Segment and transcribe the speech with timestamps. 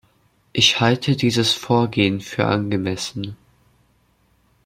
[0.51, 3.37] Ich halte dieses Vorgehen für angemessen.